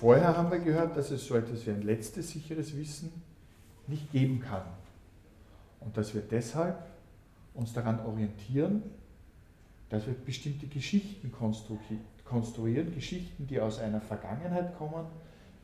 [0.00, 3.12] Vorher haben wir gehört, dass es so etwas wie ein letztes sicheres Wissen
[3.86, 4.62] nicht geben kann.
[5.80, 6.78] Und dass wir deshalb
[7.52, 8.82] uns daran orientieren,
[9.90, 11.30] dass wir bestimmte Geschichten
[12.24, 15.04] konstruieren, Geschichten, die aus einer Vergangenheit kommen,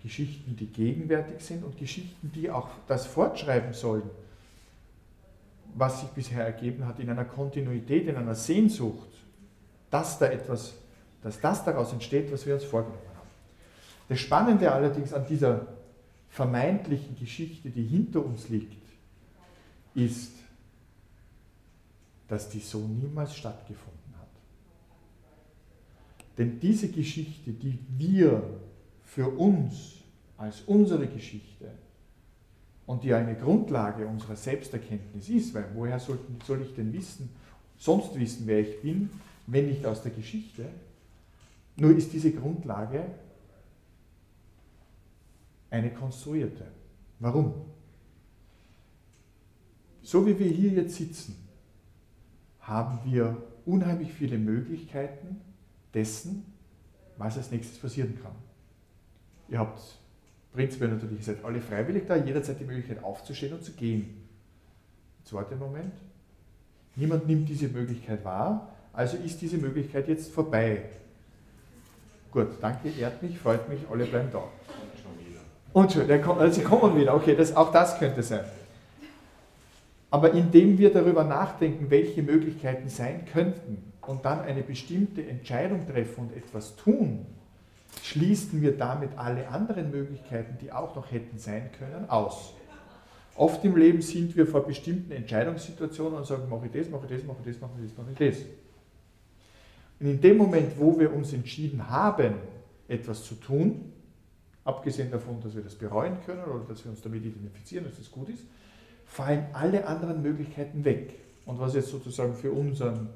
[0.03, 4.11] Geschichten, die gegenwärtig sind und Geschichten, die auch das fortschreiben sollen,
[5.75, 9.09] was sich bisher ergeben hat, in einer Kontinuität, in einer Sehnsucht,
[9.91, 10.75] dass da etwas,
[11.23, 13.16] dass das daraus entsteht, was wir uns vorgenommen haben.
[14.09, 15.67] Das Spannende allerdings an dieser
[16.29, 18.83] vermeintlichen Geschichte, die hinter uns liegt,
[19.95, 20.33] ist,
[22.29, 24.29] dass die so niemals stattgefunden hat.
[26.39, 28.43] Denn diese Geschichte, die wir
[29.05, 29.95] für uns
[30.37, 31.71] als unsere Geschichte
[32.85, 37.31] und die eine Grundlage unserer Selbsterkenntnis ist, weil woher soll, soll ich denn wissen,
[37.79, 39.11] sonst wissen, wer ich bin,
[39.47, 40.67] wenn nicht aus der Geschichte,
[41.77, 43.07] nur ist diese Grundlage
[45.71, 46.67] eine konstruierte.
[47.19, 47.55] Warum?
[50.03, 51.37] So wie wir hier jetzt sitzen,
[52.61, 55.41] haben wir unheimlich viele Möglichkeiten
[55.95, 56.45] dessen,
[57.17, 58.35] was als nächstes passieren kann.
[59.49, 59.81] Ihr habt
[60.53, 64.29] prinzipiell natürlich, ihr seid alle freiwillig da, jederzeit die Möglichkeit aufzustehen und zu gehen.
[65.25, 65.95] Zweiter Moment.
[66.95, 70.85] Niemand nimmt diese Möglichkeit wahr, also ist diese Möglichkeit jetzt vorbei.
[72.31, 74.45] Gut, danke, ehrt mich, freut mich, alle bleiben da.
[75.77, 78.47] Und schon, also sie kommen wieder, okay, das, auch das könnte sein.
[80.11, 86.29] Aber indem wir darüber nachdenken, welche Möglichkeiten sein könnten und dann eine bestimmte Entscheidung treffen
[86.29, 87.27] und etwas tun,
[88.03, 92.55] schließen wir damit alle anderen Möglichkeiten, die auch noch hätten sein können, aus.
[93.35, 97.19] Oft im Leben sind wir vor bestimmten Entscheidungssituationen und sagen, mache ich das, mache ich
[97.19, 98.47] das, mache ich das, mache ich das, mache ich das.
[100.01, 102.37] Und in dem Moment, wo wir uns entschieden haben,
[102.89, 103.93] etwas zu tun,
[104.67, 108.11] abgesehen davon, dass wir das bereuen können oder dass wir uns damit identifizieren, dass das
[108.11, 108.43] gut ist,
[109.07, 111.15] fallen alle anderen Möglichkeiten weg.
[111.47, 113.09] Und was jetzt sozusagen für unseren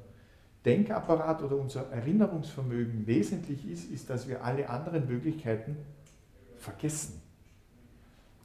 [0.65, 5.75] Denkapparat oder unser Erinnerungsvermögen wesentlich ist, ist, dass wir alle anderen Möglichkeiten
[6.57, 7.21] vergessen.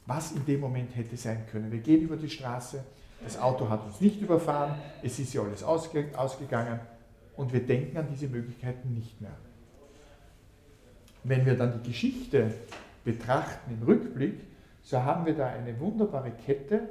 [0.06, 1.70] Was in dem Moment hätte sein können.
[1.70, 2.82] Wir gehen über die Straße,
[3.22, 6.80] das Auto hat uns nicht überfahren, es ist ja alles ausge ausgegangen
[7.36, 9.36] und wir denken an diese Möglichkeiten nicht mehr.
[11.24, 12.52] Wenn wir dann die Geschichte
[13.06, 14.40] betrachten im Rückblick,
[14.82, 16.88] so haben wir da eine wunderbare Kette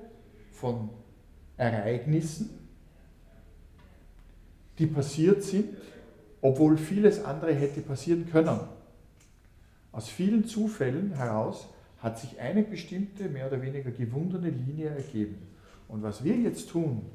[0.53, 0.89] von
[1.57, 2.49] Ereignissen,
[4.79, 5.75] die passiert sind,
[6.41, 8.61] obwohl vieles andere hätte passieren können.
[9.91, 11.67] Aus vielen Zufällen heraus
[11.99, 15.37] hat sich eine bestimmte, mehr oder weniger gewundene Linie ergeben.
[15.89, 17.05] Und was wir jetzt tun,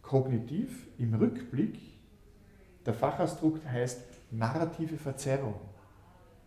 [0.00, 1.78] kognitiv im Rückblick,
[2.86, 4.00] der Fachausdruck heißt
[4.30, 5.54] narrative Verzerrung.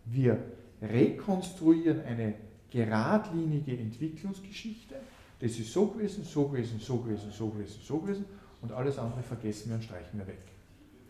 [0.04, 0.38] Wir
[0.82, 2.34] rekonstruieren eine
[2.70, 4.96] geradlinige Entwicklungsgeschichte.
[5.40, 8.24] Das ist so gewesen, so gewesen, so gewesen, so gewesen, so gewesen
[8.62, 10.42] und alles andere vergessen wir und streichen wir weg.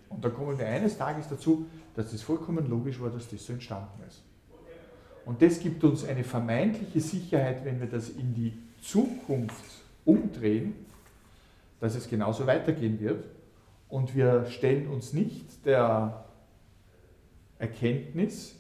[0.09, 3.53] Und da kommen wir eines Tages dazu, dass das vollkommen logisch war, dass das so
[3.53, 4.23] entstanden ist.
[5.25, 8.53] Und das gibt uns eine vermeintliche Sicherheit, wenn wir das in die
[8.83, 9.65] Zukunft
[10.05, 10.75] umdrehen,
[11.81, 13.25] dass es genauso weitergehen wird.
[13.89, 16.25] Und wir stellen uns nicht der
[17.59, 18.57] Erkenntnis,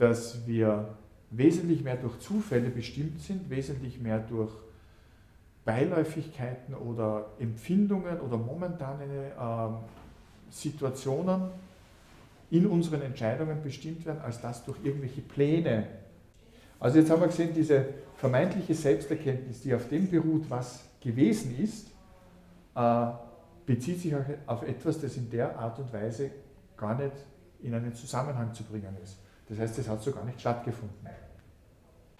[0.00, 0.88] dass wir
[1.30, 4.50] wesentlich mehr durch Zufälle bestimmt sind, wesentlich mehr durch
[5.66, 11.50] Beiläufigkeiten oder Empfindungen oder momentane äh, Situationen
[12.50, 15.86] in unseren Entscheidungen bestimmt werden, als das durch irgendwelche Pläne.
[16.80, 17.84] Also jetzt haben wir gesehen, diese
[18.16, 21.88] vermeintliche Selbsterkenntnis, die auf dem beruht, was gewesen ist,
[22.74, 23.06] äh,
[23.66, 24.14] bezieht sich
[24.46, 26.30] auf etwas, das in der Art und Weise
[26.78, 27.12] gar nicht
[27.62, 29.18] in einen Zusammenhang zu bringen ist.
[29.50, 31.08] Das heißt, es hat so gar nicht stattgefunden.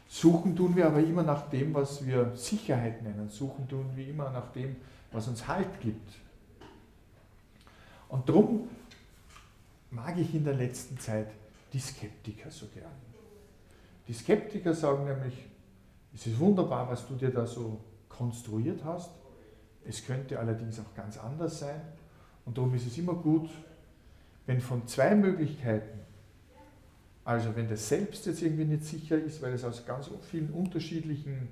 [0.09, 3.29] Suchen tun wir aber immer nach dem, was wir Sicherheit nennen.
[3.29, 4.75] Suchen tun wir immer nach dem,
[5.13, 6.11] was uns Halt gibt.
[8.09, 8.69] Und darum
[9.93, 11.29] mag ich in der letzten Zeit
[11.73, 12.91] die Skeptiker so gern.
[14.09, 15.47] Die Skeptiker sagen nämlich,
[16.13, 17.79] es ist wunderbar, was du dir da so
[18.09, 19.13] konstruiert hast.
[19.87, 21.81] Es könnte allerdings auch ganz anders sein.
[22.45, 23.49] Und darum ist es immer gut,
[24.47, 26.01] wenn von zwei Möglichkeiten
[27.25, 31.49] also wenn das Selbst jetzt irgendwie nicht sicher ist, weil es aus ganz vielen unterschiedlichen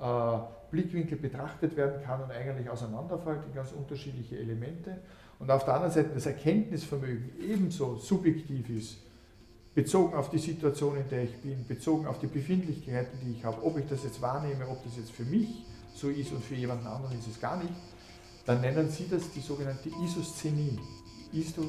[0.00, 0.38] äh,
[0.70, 4.98] Blickwinkeln betrachtet werden kann und eigentlich auseinanderfällt in ganz unterschiedliche Elemente.
[5.38, 8.98] Und auf der anderen Seite das Erkenntnisvermögen ebenso subjektiv ist,
[9.74, 13.62] bezogen auf die Situation, in der ich bin, bezogen auf die Befindlichkeiten, die ich habe,
[13.62, 16.86] ob ich das jetzt wahrnehme, ob das jetzt für mich so ist und für jemanden
[16.86, 17.72] anderen ist es gar nicht,
[18.46, 20.78] dann nennen Sie das die sogenannte Isoszenie.
[21.32, 21.64] Iso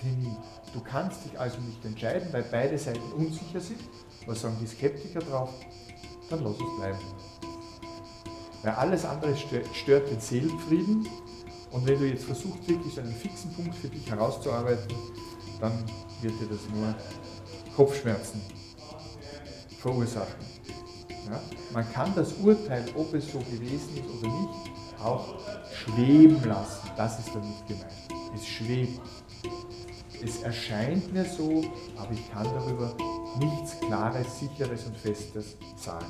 [0.00, 0.36] Tennis.
[0.72, 3.80] Du kannst dich also nicht entscheiden, weil beide Seiten unsicher sind.
[4.26, 5.50] Was sagen die Skeptiker drauf?
[6.28, 6.98] Dann lass es bleiben.
[8.62, 11.08] Weil alles andere stört den Seelenfrieden.
[11.72, 14.94] Und wenn du jetzt versuchst, wirklich einen fixen Punkt für dich herauszuarbeiten,
[15.60, 15.72] dann
[16.20, 16.94] wird dir das nur
[17.74, 18.40] Kopfschmerzen
[19.78, 20.44] verursachen.
[21.30, 21.40] Ja?
[21.72, 24.70] Man kann das Urteil, ob es so gewesen ist oder nicht,
[25.02, 25.34] auch
[25.72, 26.90] schweben lassen.
[26.96, 27.92] Das ist damit gemeint.
[28.34, 29.00] Es schwebt.
[30.22, 31.64] Es erscheint mir so,
[31.96, 32.94] aber ich kann darüber
[33.38, 36.04] nichts Klares, Sicheres und Festes sagen.